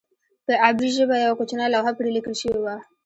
[0.45, 2.75] په عبري ژبه یوه کوچنۍ لوحه پرې لیکل شوې وه.